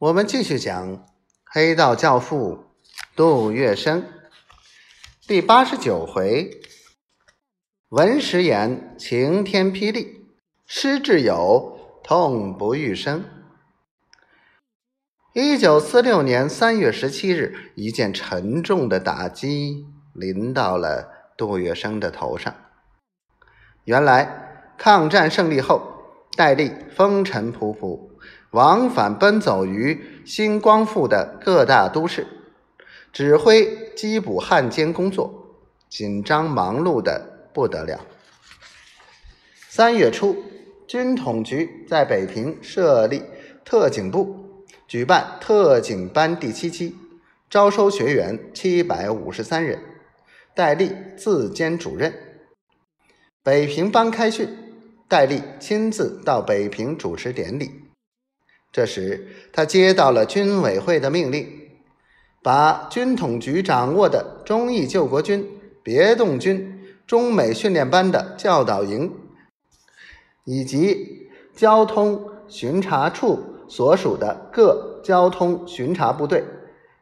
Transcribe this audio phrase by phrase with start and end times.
[0.00, 0.96] 我们继续讲
[1.44, 2.66] 《黑道教父》
[3.16, 4.04] 杜月笙
[5.26, 6.48] 第八十九回：
[7.88, 10.24] 闻时言晴天霹雳，
[10.66, 13.24] 失志友痛不欲生。
[15.32, 19.84] 一九四六年三月十七日，一件沉重的打击
[20.14, 22.54] 临到了杜月笙的头上。
[23.82, 25.82] 原来，抗战胜利后，
[26.36, 28.07] 戴笠风尘仆仆，
[28.52, 32.26] 往返奔走于新光复的各大都市，
[33.12, 35.54] 指挥缉捕汉奸工作，
[35.88, 38.00] 紧张忙碌的不得了。
[39.68, 40.36] 三月初，
[40.86, 43.22] 军统局在北平设立
[43.64, 46.96] 特警部，举办特警班第七期，
[47.50, 49.78] 招收学员七百五十三人，
[50.54, 52.14] 戴笠自兼主任。
[53.42, 54.48] 北平班开训，
[55.06, 57.87] 戴笠亲自到北平主持典礼。
[58.70, 61.48] 这时，他接到了军委会的命令，
[62.42, 65.46] 把军统局掌握的忠义救国军
[65.82, 69.12] 别动军中美训练班的教导营，
[70.44, 76.44] 以及交通巡查处所属的各交通巡查部队，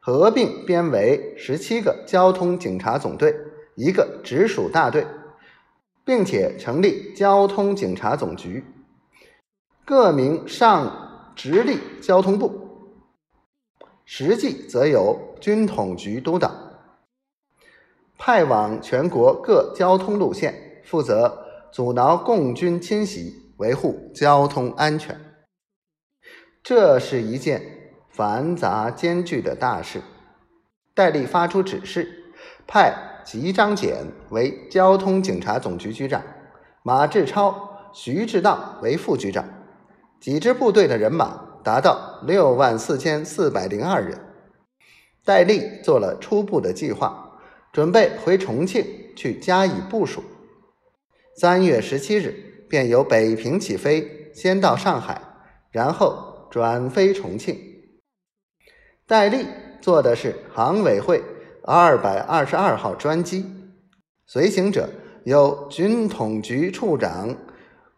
[0.00, 3.34] 合并编为十七个交通警察总队，
[3.74, 5.06] 一个直属大队。
[6.06, 8.62] 并且成立交通警察总局，
[9.86, 12.98] 各名上直隶交通部，
[14.04, 16.52] 实际则由军统局督导，
[18.18, 25.20] 派往全国各交通路线，负责阻挠共军侵袭，维护交通安全。
[26.62, 27.62] 这是一件
[28.08, 30.02] 繁杂艰巨的大事。
[30.94, 32.32] 戴笠发出指示，
[32.66, 33.10] 派。
[33.24, 36.22] 吉章俭为交通警察总局局长，
[36.82, 39.48] 马志超、徐志道为副局长，
[40.24, 44.18] 几支部队的人马达到六万四千四百零二人。
[45.22, 47.38] 戴笠做了初步的计划，
[47.74, 48.82] 准备回重庆
[49.14, 50.24] 去加以部署。
[51.36, 55.20] 三月十七日，便由北平起飞，先到上海，
[55.70, 57.60] 然后转飞重庆。
[59.06, 59.44] 戴笠
[59.82, 61.22] 坐的是航委会。
[61.66, 63.44] 二百二十二号专机，
[64.26, 64.88] 随行者
[65.24, 67.36] 有军统局处长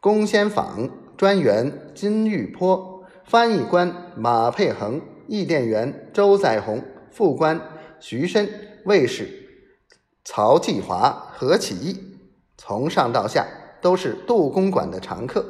[0.01, 7.61] 龚先访、专员金玉坡、翻译官马佩恒、译电员周载红、副官
[8.01, 8.49] 徐申、
[8.85, 9.29] 卫士
[10.25, 12.19] 曹继华、何启义，
[12.57, 13.47] 从上到下
[13.81, 15.45] 都是杜公馆的常客，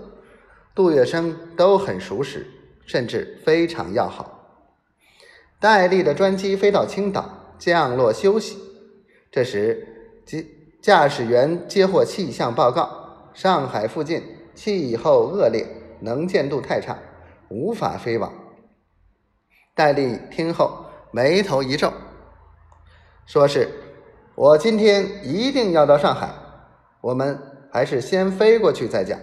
[0.74, 2.46] 杜月笙都很熟识，
[2.86, 4.62] 甚至非常要好。
[5.58, 7.42] 戴笠的专机飞到青岛。
[7.58, 8.58] 降落休息。
[9.32, 10.46] 这时，机
[10.82, 14.22] 驾驶员接获气象报告：上海附近
[14.56, 15.64] 气候恶劣，
[16.00, 16.98] 能见度太差，
[17.48, 18.32] 无法飞往。
[19.74, 21.92] 戴笠听后眉头一皱，
[23.26, 23.68] 说是
[24.34, 26.30] ：“我今天一定要到上海，
[27.02, 27.38] 我们
[27.70, 29.16] 还是先飞过去再讲。”